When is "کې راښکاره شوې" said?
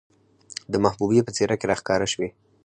1.59-2.29